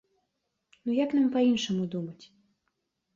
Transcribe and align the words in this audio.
Ну 0.87 0.95
як 0.99 1.13
нам 1.17 1.27
па-іншаму 1.35 1.83
думаць? 1.97 2.25